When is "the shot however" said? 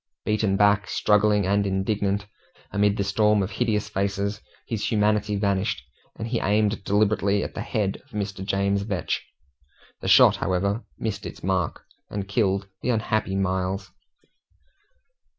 9.99-10.83